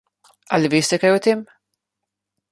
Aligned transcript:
Ali 0.57 0.71
veste 0.73 0.99
kaj 1.03 1.11
o 1.17 1.19
tem? 1.27 1.43